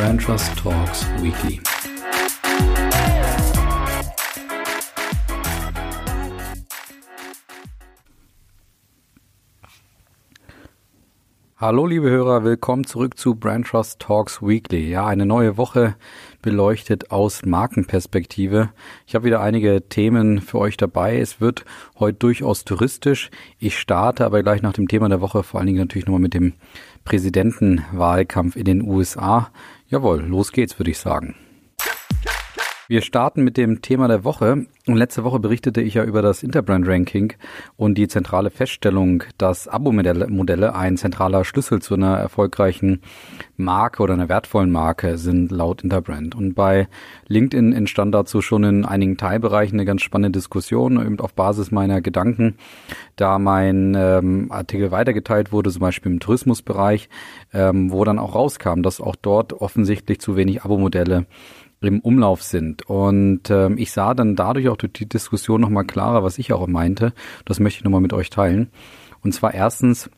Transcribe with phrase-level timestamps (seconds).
[0.00, 1.60] Brand Trust Talks Weekly.
[11.58, 14.88] Hallo liebe Hörer, willkommen zurück zu Brand Trust Talks Weekly.
[14.88, 15.96] Ja, eine neue Woche
[16.40, 18.70] beleuchtet aus Markenperspektive.
[19.06, 21.18] Ich habe wieder einige Themen für euch dabei.
[21.18, 21.66] Es wird
[21.98, 23.30] heute durchaus touristisch.
[23.58, 26.32] Ich starte aber gleich nach dem Thema der Woche vor allen Dingen natürlich nochmal mit
[26.32, 26.54] dem
[27.04, 29.50] Präsidentenwahlkampf in den USA.
[29.90, 31.34] Jawohl, los geht's, würde ich sagen.
[32.90, 34.66] Wir starten mit dem Thema der Woche.
[34.88, 37.34] Und letzte Woche berichtete ich ja über das Interbrand Ranking
[37.76, 43.02] und die zentrale Feststellung, dass Abo-Modelle ein zentraler Schlüssel zu einer erfolgreichen
[43.56, 46.34] Marke oder einer wertvollen Marke sind laut Interbrand.
[46.34, 46.88] Und bei
[47.28, 52.00] LinkedIn entstand dazu schon in einigen Teilbereichen eine ganz spannende Diskussion, eben auf Basis meiner
[52.00, 52.56] Gedanken,
[53.14, 57.08] da mein ähm, Artikel weitergeteilt wurde, zum Beispiel im Tourismusbereich,
[57.54, 61.26] ähm, wo dann auch rauskam, dass auch dort offensichtlich zu wenig Abo-Modelle
[61.80, 62.88] im Umlauf sind.
[62.88, 66.66] Und ähm, ich sah dann dadurch auch durch die Diskussion nochmal klarer, was ich auch
[66.66, 67.12] meinte.
[67.44, 68.70] Das möchte ich nochmal mit euch teilen.
[69.22, 70.10] Und zwar erstens,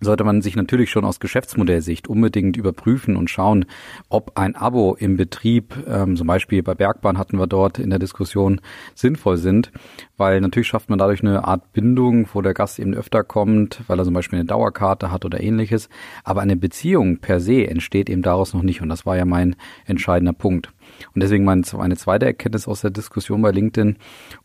[0.00, 3.66] sollte man sich natürlich schon aus Geschäftsmodellsicht unbedingt überprüfen und schauen,
[4.08, 7.98] ob ein Abo im Betrieb, ähm, zum Beispiel bei Bergbahn hatten wir dort in der
[7.98, 8.60] Diskussion,
[8.94, 9.70] sinnvoll sind,
[10.16, 13.98] weil natürlich schafft man dadurch eine Art Bindung, wo der Gast eben öfter kommt, weil
[13.98, 15.88] er zum Beispiel eine Dauerkarte hat oder ähnliches.
[16.24, 19.54] Aber eine Beziehung per se entsteht eben daraus noch nicht und das war ja mein
[19.84, 20.72] entscheidender Punkt.
[21.14, 23.96] Und deswegen meine zweite Erkenntnis aus der Diskussion bei LinkedIn,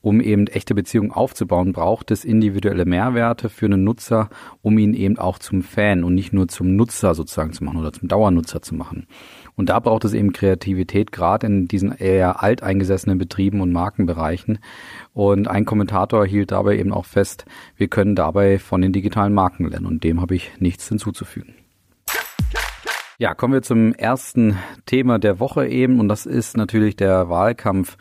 [0.01, 4.29] um eben echte Beziehungen aufzubauen, braucht es individuelle Mehrwerte für einen Nutzer,
[4.61, 7.93] um ihn eben auch zum Fan und nicht nur zum Nutzer sozusagen zu machen oder
[7.93, 9.07] zum Dauernutzer zu machen.
[9.55, 14.59] Und da braucht es eben Kreativität, gerade in diesen eher alteingesessenen Betrieben und Markenbereichen.
[15.13, 17.45] Und ein Kommentator hielt dabei eben auch fest,
[17.77, 19.85] wir können dabei von den digitalen Marken lernen.
[19.85, 21.64] Und dem habe ich nichts hinzuzufügen.
[23.17, 27.95] Ja, kommen wir zum ersten Thema der Woche eben und das ist natürlich der Wahlkampf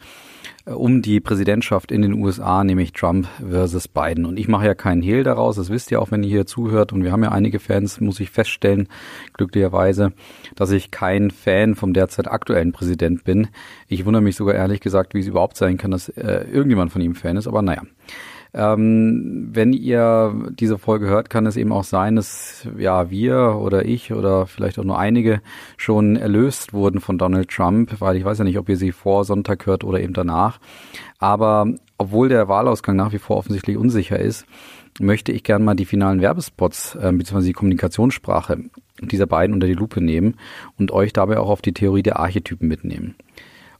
[0.66, 4.26] äh, um die Präsidentschaft in den USA, nämlich Trump versus Biden.
[4.26, 6.92] Und ich mache ja keinen Hehl daraus, das wisst ihr auch, wenn ihr hier zuhört.
[6.92, 8.88] Und wir haben ja einige Fans, muss ich feststellen,
[9.34, 10.12] glücklicherweise,
[10.56, 13.46] dass ich kein Fan vom derzeit aktuellen Präsident bin.
[13.86, 17.00] Ich wundere mich sogar ehrlich gesagt, wie es überhaupt sein kann, dass äh, irgendjemand von
[17.00, 17.82] ihm Fan ist, aber naja.
[18.56, 23.84] Ähm, wenn ihr diese Folge hört, kann es eben auch sein, dass ja wir oder
[23.84, 25.40] ich oder vielleicht auch nur einige
[25.76, 29.24] schon erlöst wurden von Donald Trump, weil ich weiß ja nicht, ob ihr sie vor
[29.24, 30.60] Sonntag hört oder eben danach.
[31.18, 31.66] Aber
[31.98, 34.46] obwohl der Wahlausgang nach wie vor offensichtlich unsicher ist,
[35.00, 37.46] möchte ich gerne mal die finalen Werbespots äh, bzw.
[37.46, 38.58] die Kommunikationssprache
[39.00, 40.36] dieser beiden unter die Lupe nehmen
[40.78, 43.16] und euch dabei auch auf die Theorie der Archetypen mitnehmen.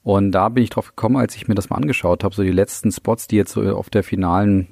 [0.05, 2.53] Und da bin ich drauf gekommen, als ich mir das mal angeschaut habe, so die
[2.53, 4.69] letzten Spots, die jetzt so auf der finalen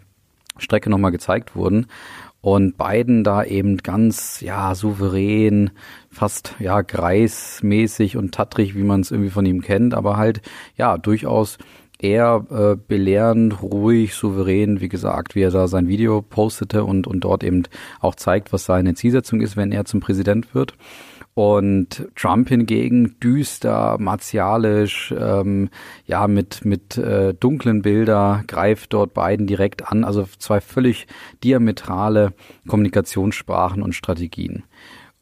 [0.58, 1.86] Strecke nochmal gezeigt wurden.
[2.42, 5.70] Und beiden da eben ganz, ja, souverän,
[6.10, 10.42] fast, ja, greismäßig und tattrig, wie man es irgendwie von ihm kennt, aber halt,
[10.76, 11.56] ja, durchaus
[11.98, 17.20] eher äh, belehrend, ruhig, souverän, wie gesagt, wie er da sein Video postete und, und
[17.20, 17.62] dort eben
[18.00, 20.74] auch zeigt, was seine Zielsetzung ist, wenn er zum Präsident wird.
[21.34, 25.70] Und Trump hingegen düster, martialisch, ähm,
[26.06, 30.04] ja, mit, mit äh, dunklen Bilder, greift dort beiden direkt an.
[30.04, 31.06] Also zwei völlig
[31.42, 32.34] diametrale
[32.68, 34.64] Kommunikationssprachen und Strategien.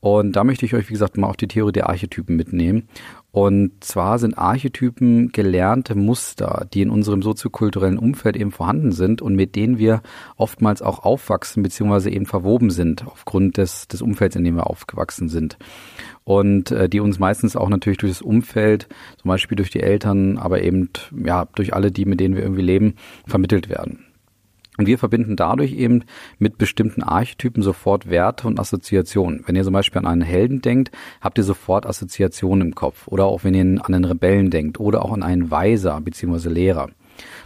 [0.01, 2.89] Und da möchte ich euch, wie gesagt, mal auf die Theorie der Archetypen mitnehmen.
[3.33, 9.37] Und zwar sind Archetypen gelernte Muster, die in unserem soziokulturellen Umfeld eben vorhanden sind und
[9.37, 10.03] mit denen wir
[10.37, 15.29] oftmals auch aufwachsen beziehungsweise eben verwoben sind aufgrund des, des Umfelds, in dem wir aufgewachsen
[15.29, 15.59] sind.
[16.25, 18.89] Und äh, die uns meistens auch natürlich durch das Umfeld,
[19.21, 20.91] zum Beispiel durch die Eltern, aber eben
[21.25, 22.95] ja durch alle die, mit denen wir irgendwie leben,
[23.27, 24.10] vermittelt werden.
[24.81, 26.05] Und wir verbinden dadurch eben
[26.39, 29.43] mit bestimmten Archetypen sofort Werte und Assoziationen.
[29.45, 33.07] Wenn ihr zum Beispiel an einen Helden denkt, habt ihr sofort Assoziationen im Kopf.
[33.07, 36.49] Oder auch wenn ihr an einen Rebellen denkt oder auch an einen Weiser bzw.
[36.49, 36.89] Lehrer.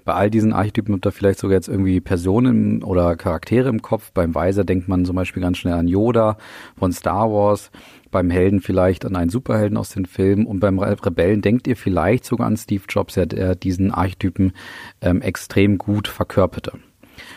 [0.05, 4.13] Bei all diesen Archetypen habt ihr vielleicht sogar jetzt irgendwie Personen oder Charaktere im Kopf.
[4.13, 6.37] Beim Weiser denkt man zum Beispiel ganz schnell an Yoda
[6.79, 7.73] von Star Wars.
[8.13, 10.47] Beim Helden vielleicht an einen Superhelden aus den Filmen.
[10.47, 14.53] Und beim Rebellen denkt ihr vielleicht sogar an Steve Jobs, der diesen Archetypen
[15.01, 16.79] ähm, extrem gut verkörperte.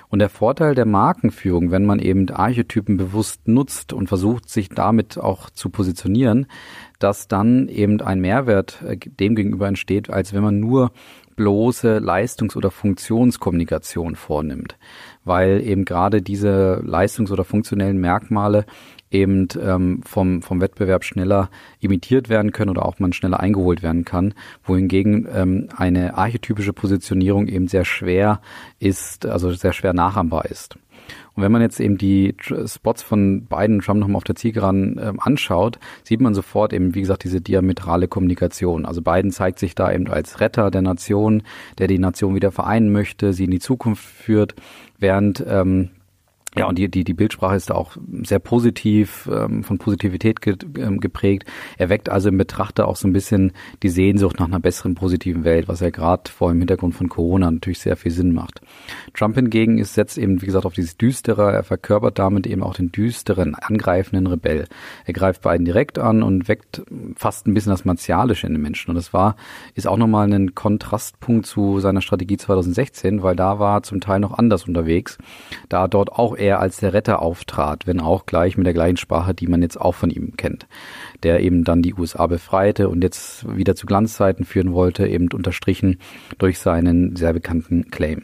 [0.09, 5.17] Und der Vorteil der Markenführung, wenn man eben Archetypen bewusst nutzt und versucht, sich damit
[5.17, 6.47] auch zu positionieren,
[6.99, 10.91] dass dann eben ein Mehrwert äh, dem gegenüber entsteht, als wenn man nur
[11.37, 14.77] bloße Leistungs- oder Funktionskommunikation vornimmt.
[15.23, 18.65] Weil eben gerade diese leistungs- oder funktionellen Merkmale
[19.09, 21.49] eben ähm, vom, vom Wettbewerb schneller
[21.79, 27.47] imitiert werden können oder auch man schneller eingeholt werden kann, wohingegen ähm, eine archetypische Positionierung
[27.47, 28.41] eben sehr schwer
[28.79, 30.77] ist, also sehr schwer nachahmbar ist.
[31.37, 32.35] Und wenn man jetzt eben die
[32.65, 37.01] Spots von beiden Trump nochmal auf der Zielgeraden äh, anschaut, sieht man sofort eben, wie
[37.01, 38.87] gesagt, diese diametrale Kommunikation.
[38.87, 41.43] Also Biden zeigt sich da eben als Retter der Nation,
[41.77, 44.55] der die Nation wieder vereinen möchte, sie in die Zukunft führt,
[44.97, 45.89] während ähm,
[46.55, 50.99] ja, und die, die, die Bildsprache ist auch sehr positiv, ähm, von Positivität ge, ähm,
[50.99, 51.45] geprägt.
[51.77, 53.51] Er weckt also im Betrachter auch so ein bisschen
[53.83, 57.51] die Sehnsucht nach einer besseren positiven Welt, was ja gerade vor dem Hintergrund von Corona
[57.51, 58.61] natürlich sehr viel Sinn macht.
[59.13, 62.75] Trump hingegen ist, setzt eben, wie gesagt, auf dieses Düstere, er verkörpert damit eben auch
[62.75, 64.65] den düsteren, angreifenden Rebell.
[65.05, 66.81] Er greift beiden direkt an und weckt
[67.15, 68.89] fast ein bisschen das Martialische in den Menschen.
[68.89, 69.35] Und das war,
[69.75, 74.37] ist auch nochmal ein Kontrastpunkt zu seiner Strategie 2016, weil da war zum Teil noch
[74.37, 75.17] anders unterwegs,
[75.69, 79.33] da dort auch er als der Retter auftrat, wenn auch gleich mit der gleichen Sprache,
[79.33, 80.67] die man jetzt auch von ihm kennt.
[81.23, 85.99] Der eben dann die USA befreite und jetzt wieder zu Glanzzeiten führen wollte, eben unterstrichen
[86.37, 88.23] durch seinen sehr bekannten Claim.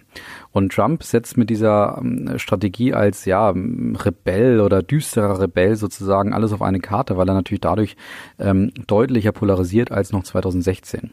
[0.52, 6.54] Und Trump setzt mit dieser ähm, Strategie als ja Rebell oder düsterer Rebell sozusagen alles
[6.54, 7.96] auf eine Karte, weil er natürlich dadurch
[8.40, 11.12] ähm, deutlicher polarisiert als noch 2016.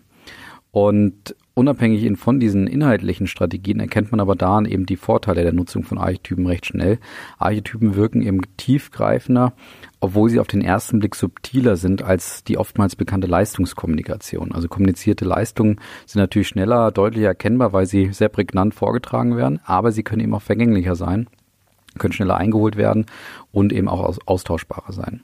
[0.73, 5.83] Und unabhängig von diesen inhaltlichen Strategien erkennt man aber da eben die Vorteile der Nutzung
[5.83, 6.99] von Archetypen recht schnell.
[7.39, 9.53] Archetypen wirken eben tiefgreifender,
[9.99, 14.53] obwohl sie auf den ersten Blick subtiler sind als die oftmals bekannte Leistungskommunikation.
[14.53, 19.91] Also kommunizierte Leistungen sind natürlich schneller, deutlicher erkennbar, weil sie sehr prägnant vorgetragen werden, aber
[19.91, 21.27] sie können eben auch vergänglicher sein,
[21.99, 23.07] können schneller eingeholt werden
[23.51, 25.23] und eben auch austauschbarer sein.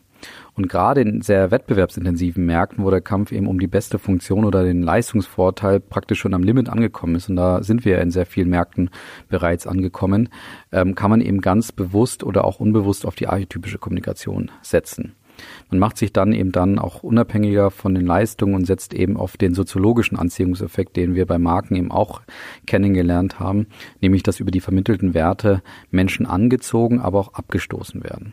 [0.54, 4.64] Und gerade in sehr wettbewerbsintensiven Märkten, wo der Kampf eben um die beste Funktion oder
[4.64, 8.26] den Leistungsvorteil praktisch schon am Limit angekommen ist, und da sind wir ja in sehr
[8.26, 8.90] vielen Märkten
[9.28, 10.30] bereits angekommen,
[10.72, 15.14] ähm, kann man eben ganz bewusst oder auch unbewusst auf die archetypische Kommunikation setzen.
[15.70, 19.36] Man macht sich dann eben dann auch unabhängiger von den Leistungen und setzt eben auf
[19.36, 22.22] den soziologischen Anziehungseffekt, den wir bei Marken eben auch
[22.66, 23.66] kennengelernt haben,
[24.00, 28.32] nämlich dass über die vermittelten Werte Menschen angezogen, aber auch abgestoßen werden.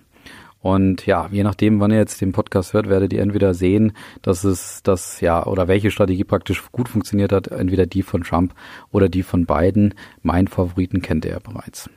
[0.63, 4.45] Und ja, je nachdem, wann ihr jetzt den Podcast hört, werdet ihr entweder sehen, dass
[4.45, 8.55] es das, ja, oder welche Strategie praktisch gut funktioniert hat, entweder die von Trump
[8.89, 9.93] oder die von Biden.
[10.21, 11.89] Mein Favoriten kennt ihr ja bereits.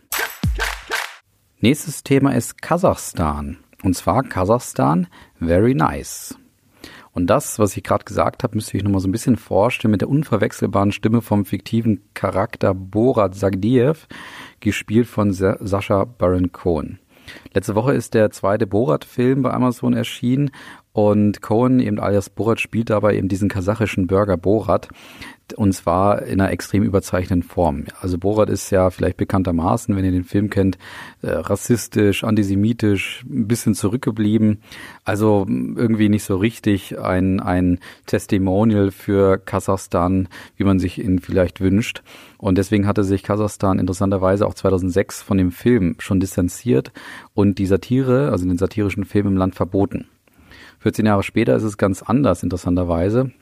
[1.60, 3.58] Nächstes Thema ist Kasachstan.
[3.84, 5.06] Und zwar Kasachstan,
[5.38, 6.36] very nice.
[7.12, 10.00] Und das, was ich gerade gesagt habe, müsste ich nochmal so ein bisschen vorstellen mit
[10.00, 14.08] der unverwechselbaren Stimme vom fiktiven Charakter Borat Sagdiev,
[14.58, 16.98] gespielt von Sascha Baron Cohen.
[17.52, 20.50] Letzte Woche ist der zweite Borat-Film bei Amazon erschienen
[20.96, 24.88] und Cohen, eben alias Borat, spielt dabei eben diesen kasachischen Burger Borat.
[25.54, 27.84] Und zwar in einer extrem überzeichneten Form.
[28.00, 30.78] Also Borat ist ja vielleicht bekanntermaßen, wenn ihr den Film kennt,
[31.20, 34.62] äh, rassistisch, antisemitisch, ein bisschen zurückgeblieben.
[35.04, 41.60] Also irgendwie nicht so richtig ein, ein Testimonial für Kasachstan, wie man sich ihn vielleicht
[41.60, 42.02] wünscht.
[42.38, 46.90] Und deswegen hatte sich Kasachstan interessanterweise auch 2006 von dem Film schon distanziert
[47.34, 50.06] und die Satire, also den satirischen Film im Land verboten.
[50.86, 53.32] 14 Jahre später ist es ganz anders, interessanterweise.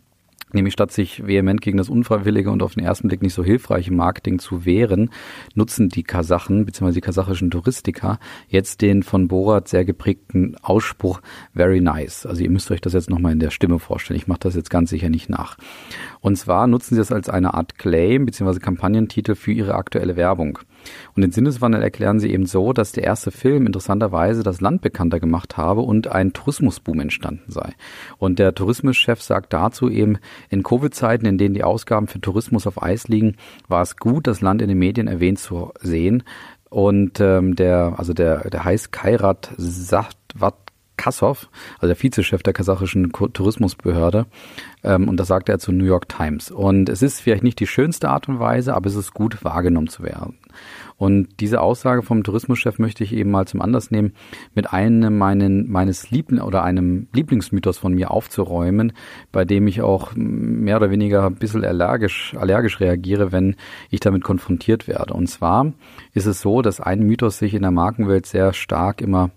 [0.55, 3.93] Nämlich statt sich vehement gegen das unfreiwillige und auf den ersten Blick nicht so hilfreiche
[3.93, 5.11] Marketing zu wehren,
[5.55, 6.93] nutzen die Kasachen bzw.
[6.93, 8.19] die kasachischen Touristiker
[8.49, 11.21] jetzt den von Borat sehr geprägten Ausspruch
[11.53, 12.25] very nice.
[12.25, 14.17] Also ihr müsst euch das jetzt nochmal in der Stimme vorstellen.
[14.17, 15.59] Ich mache das jetzt ganz sicher nicht nach.
[16.21, 18.59] Und zwar nutzen sie das als eine Art Claim bzw.
[18.59, 20.61] Kampagnentitel für ihre aktuelle Werbung.
[21.15, 25.21] Und den Sinneswandel erklären sie eben so, dass der erste Film interessanterweise das Land bekannter
[25.21, 27.73] gemacht habe und ein Tourismusboom entstanden sei.
[28.19, 32.83] Und der Tourismuschef sagt dazu eben, in Covid-Zeiten, in denen die Ausgaben für Tourismus auf
[32.83, 33.37] Eis liegen,
[33.69, 36.23] war es gut, das Land in den Medien erwähnt zu sehen.
[36.71, 40.64] Und ähm, der, also der, der heißt Kairat Sachtwat
[40.97, 41.49] Kassow,
[41.79, 44.27] also der Vizechef der kasachischen Tourismusbehörde.
[44.83, 46.51] Ähm, und das sagte er zu New York Times.
[46.51, 49.89] Und es ist vielleicht nicht die schönste Art und Weise, aber es ist gut wahrgenommen
[49.89, 50.39] zu werden.
[50.97, 54.13] Und diese Aussage vom Tourismuschef möchte ich eben mal zum Anlass nehmen,
[54.55, 58.93] mit einem meinen, meines Liebling oder einem Lieblingsmythos von mir aufzuräumen,
[59.33, 63.57] bei dem ich auch mehr oder weniger ein bisschen allergisch, allergisch reagiere, wenn
[63.91, 65.15] ich damit konfrontiert werde.
[65.15, 65.73] Und zwar
[66.13, 69.31] ist es so, dass ein Mythos sich in der Markenwelt sehr stark immer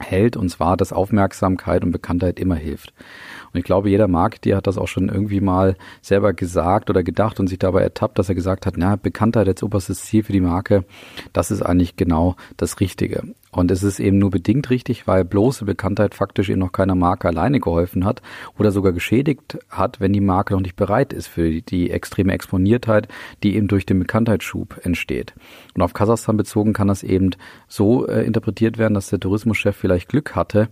[0.00, 2.92] hält, und zwar, dass Aufmerksamkeit und Bekanntheit immer hilft.
[3.58, 7.40] Und ich glaube, jeder Marketeer hat das auch schon irgendwie mal selber gesagt oder gedacht
[7.40, 10.40] und sich dabei ertappt, dass er gesagt hat, na, Bekanntheit als oberstes Ziel für die
[10.40, 10.84] Marke,
[11.32, 13.34] das ist eigentlich genau das Richtige.
[13.50, 17.26] Und es ist eben nur bedingt richtig, weil bloße Bekanntheit faktisch eben noch keiner Marke
[17.26, 18.22] alleine geholfen hat
[18.58, 23.08] oder sogar geschädigt hat, wenn die Marke noch nicht bereit ist für die extreme Exponiertheit,
[23.42, 25.34] die eben durch den Bekanntheitsschub entsteht.
[25.74, 27.30] Und auf Kasachstan bezogen kann das eben
[27.66, 30.68] so äh, interpretiert werden, dass der Tourismuschef vielleicht Glück hatte,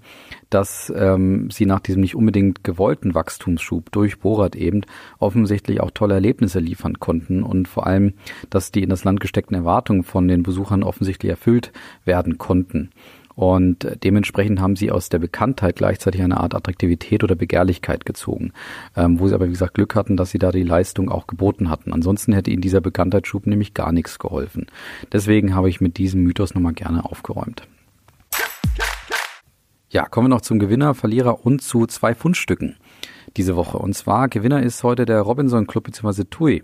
[0.50, 4.82] dass ähm, sie nach diesem nicht unbedingt gewollten Wachstumsschub durch Borat eben
[5.18, 8.14] offensichtlich auch tolle Erlebnisse liefern konnten und vor allem,
[8.50, 11.72] dass die in das Land gesteckten Erwartungen von den Besuchern offensichtlich erfüllt
[12.04, 12.90] werden konnten.
[13.36, 18.52] Und dementsprechend haben sie aus der Bekanntheit gleichzeitig eine Art Attraktivität oder Begehrlichkeit gezogen,
[18.96, 21.68] ähm, wo sie aber wie gesagt Glück hatten, dass sie da die Leistung auch geboten
[21.68, 21.92] hatten.
[21.92, 24.66] Ansonsten hätte ihnen dieser Bekanntheitsschub nämlich gar nichts geholfen.
[25.12, 27.68] Deswegen habe ich mit diesem Mythos nochmal gerne aufgeräumt.
[29.88, 32.76] Ja, kommen wir noch zum Gewinner, Verlierer und zu zwei Fundstücken
[33.36, 33.78] diese Woche.
[33.78, 36.24] Und zwar Gewinner ist heute der Robinson Club bzw.
[36.24, 36.62] TUI.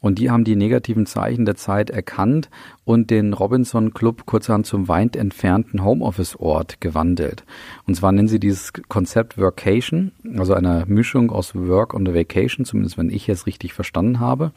[0.00, 2.50] Und die haben die negativen Zeichen der Zeit erkannt
[2.84, 7.44] und den Robinson Club kurzerhand zum weit entfernten Homeoffice-Ort gewandelt.
[7.86, 12.98] Und zwar nennen sie dieses Konzept Workation, also eine Mischung aus Work und Vacation, zumindest
[12.98, 14.52] wenn ich es richtig verstanden habe.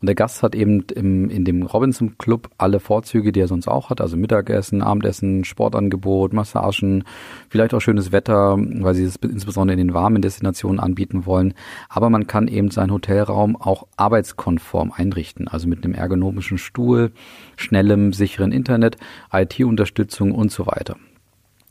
[0.00, 3.68] Und der Gast hat eben im, in dem Robinson Club alle Vorzüge, die er sonst
[3.68, 7.04] auch hat, also Mittagessen, Abendessen, Sportangebot, Massagen,
[7.48, 11.54] vielleicht auch schönes Wetter, weil sie es insbesondere in den warmen Destinationen anbieten wollen.
[11.88, 17.12] Aber man kann eben seinen Hotelraum auch arbeitskonform einrichten, also mit einem ergonomischen Stuhl,
[17.56, 18.96] schnellem, sicheren Internet,
[19.32, 20.96] IT-Unterstützung und so weiter.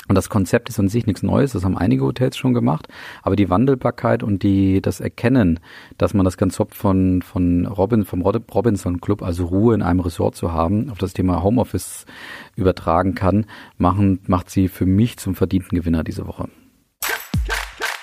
[0.10, 2.88] Und das Konzept ist an sich nichts Neues, das haben einige Hotels schon gemacht,
[3.22, 5.60] aber die Wandelbarkeit und die, das Erkennen,
[6.00, 10.36] dass man das Konzept von, von Robin, vom Robinson Club, also Ruhe in einem Resort
[10.36, 12.08] zu haben, auf das Thema Homeoffice
[12.56, 13.46] übertragen kann,
[13.78, 16.50] machen, macht sie für mich zum verdienten Gewinner diese Woche.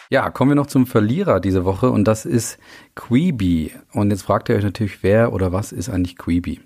[0.08, 2.58] Ja, kommen wir noch zum Verlierer diese Woche und das ist
[2.94, 3.72] Queeby.
[3.92, 6.60] Und jetzt fragt ihr euch natürlich, wer oder was ist eigentlich Queeby?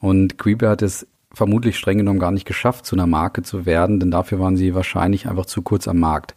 [0.00, 4.00] Und Queeby hat es vermutlich streng genommen gar nicht geschafft, zu einer Marke zu werden,
[4.00, 6.34] denn dafür waren sie wahrscheinlich einfach zu kurz am Markt.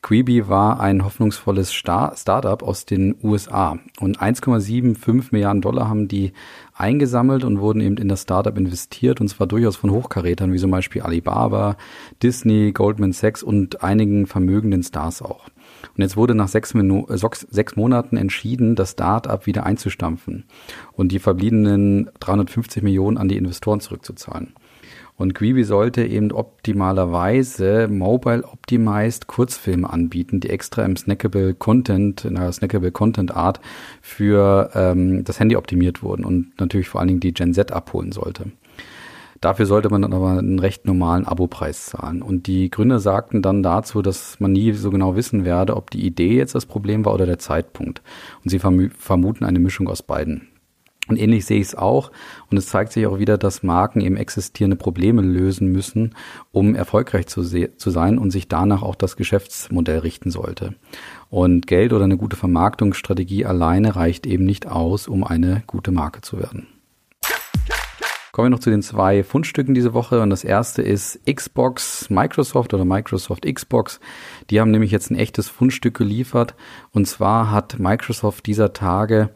[0.00, 6.32] Quibi war ein hoffnungsvolles Star Startup aus den USA und 1,75 Milliarden Dollar haben die
[6.72, 10.70] eingesammelt und wurden eben in das Startup investiert und zwar durchaus von Hochkarätern wie zum
[10.70, 11.76] Beispiel Alibaba,
[12.22, 15.48] Disney, Goldman Sachs und einigen vermögenden Stars auch.
[15.96, 17.18] Und jetzt wurde nach sechs, Minu äh,
[17.50, 20.44] sechs Monaten entschieden, das Start-up wieder einzustampfen
[20.92, 24.54] und die verbliebenen 350 Millionen an die Investoren zurückzuzahlen.
[25.18, 32.36] Und Quibi sollte eben optimalerweise mobile optimized Kurzfilme anbieten, die extra im snackable Content, in
[32.36, 33.60] einer snackable Content Art
[34.00, 38.12] für ähm, das Handy optimiert wurden und natürlich vor allen Dingen die Gen Z abholen
[38.12, 38.52] sollte.
[39.40, 42.22] Dafür sollte man dann aber einen recht normalen Abopreis zahlen.
[42.22, 46.04] Und die Gründer sagten dann dazu, dass man nie so genau wissen werde, ob die
[46.04, 48.02] Idee jetzt das Problem war oder der Zeitpunkt.
[48.42, 50.48] Und sie vermuten eine Mischung aus beiden.
[51.08, 52.12] Und ähnlich sehe ich es auch.
[52.50, 56.14] Und es zeigt sich auch wieder, dass Marken eben existierende Probleme lösen müssen,
[56.52, 60.74] um erfolgreich zu, zu, sein und sich danach auch das Geschäftsmodell richten sollte.
[61.30, 66.20] Und Geld oder eine gute Vermarktungsstrategie alleine reicht eben nicht aus, um eine gute Marke
[66.20, 66.66] zu werden.
[68.38, 70.20] Kommen wir noch zu den zwei Fundstücken diese Woche.
[70.20, 73.98] Und das erste ist Xbox Microsoft oder Microsoft Xbox.
[74.48, 76.54] Die haben nämlich jetzt ein echtes Fundstück geliefert.
[76.92, 79.30] Und zwar hat Microsoft dieser Tage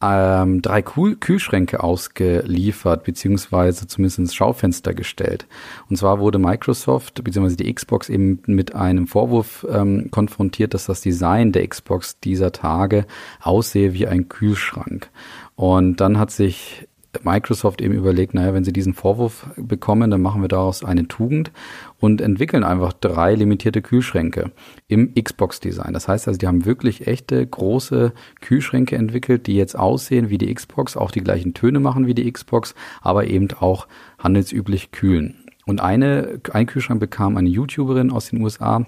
[0.00, 5.48] ähm, drei Kühl Kühlschränke ausgeliefert, beziehungsweise zumindest ins Schaufenster gestellt.
[5.90, 11.00] Und zwar wurde Microsoft, beziehungsweise die Xbox eben mit einem Vorwurf ähm, konfrontiert, dass das
[11.00, 13.06] Design der Xbox dieser Tage
[13.40, 15.10] aussehe wie ein Kühlschrank.
[15.56, 16.86] Und dann hat sich
[17.22, 21.52] Microsoft eben überlegt, naja, wenn sie diesen Vorwurf bekommen, dann machen wir daraus eine Tugend
[22.00, 24.50] und entwickeln einfach drei limitierte Kühlschränke
[24.88, 25.92] im Xbox-Design.
[25.92, 30.52] Das heißt also, die haben wirklich echte große Kühlschränke entwickelt, die jetzt aussehen wie die
[30.52, 33.86] Xbox, auch die gleichen Töne machen wie die Xbox, aber eben auch
[34.18, 35.36] handelsüblich kühlen.
[35.66, 38.84] Und eine, ein Kühlschrank bekam eine YouTuberin aus den USA,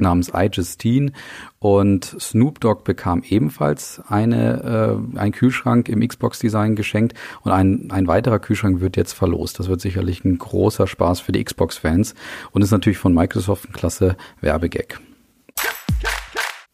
[0.00, 1.12] namens iJustine
[1.58, 8.06] und Snoop Dogg bekam ebenfalls eine, äh, ein Kühlschrank im Xbox-Design geschenkt und ein, ein
[8.06, 9.58] weiterer Kühlschrank wird jetzt verlost.
[9.58, 12.14] Das wird sicherlich ein großer Spaß für die Xbox-Fans
[12.52, 15.00] und ist natürlich von Microsoft ein klasse Werbegag.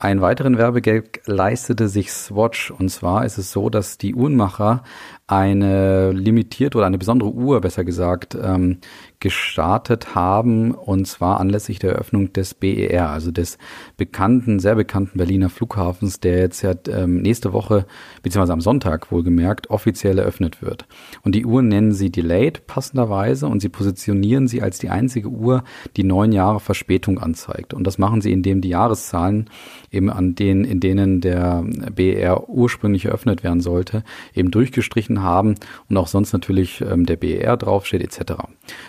[0.03, 4.83] Einen weiteren Werbegag leistete sich Swatch und zwar ist es so, dass die Uhrenmacher
[5.27, 8.79] eine limitierte oder eine besondere Uhr, besser gesagt, ähm,
[9.23, 13.57] gestartet haben und zwar anlässlich der Eröffnung des BER, also des
[13.97, 17.87] bekannten, sehr bekannten Berliner Flughafens, der jetzt ja ähm, nächste Woche,
[18.23, 20.87] beziehungsweise am Sonntag wohlgemerkt, offiziell eröffnet wird.
[21.23, 25.63] Und die Uhr nennen sie Delayed passenderweise und sie positionieren sie als die einzige Uhr,
[25.97, 27.75] die neun Jahre Verspätung anzeigt.
[27.75, 29.49] Und das machen sie, indem die Jahreszahlen
[29.93, 31.65] eben an denen, in denen der
[31.95, 34.03] BER ursprünglich eröffnet werden sollte,
[34.35, 35.57] eben durchgestrichen haben
[35.91, 38.33] und auch sonst natürlich ähm, der BER draufsteht etc.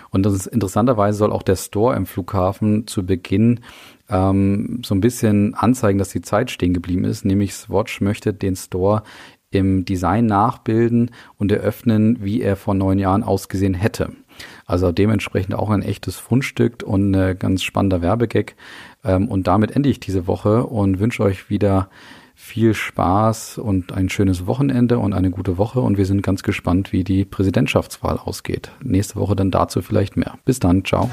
[0.09, 3.59] Und Und das ist, interessanterweise soll auch der Store im Flughafen zu Beginn
[4.09, 7.25] ähm, so ein bisschen anzeigen, dass die Zeit stehen geblieben ist.
[7.25, 9.03] Nämlich Swatch möchte den Store
[9.51, 14.13] im Design nachbilden und eröffnen, wie er vor neun Jahren ausgesehen hätte.
[14.65, 18.55] Also dementsprechend auch ein echtes Fundstück und ein ganz spannender Werbegag.
[19.03, 21.89] Ähm, und damit ende ich diese Woche und wünsche euch wieder
[22.35, 25.81] viel Spaß und ein schönes Wochenende und eine gute Woche.
[25.81, 28.71] Und wir sind ganz gespannt, wie die Präsidentschaftswahl ausgeht.
[28.81, 30.37] Nächste Woche dann dazu vielleicht mehr.
[30.45, 30.83] Bis dann.
[30.83, 31.09] Ciao.